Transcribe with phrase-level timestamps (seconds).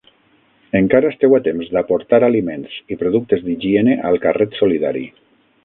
[0.77, 5.09] Encara esteu a temps d'aportar aliments i productes d'higiene al carret solidari.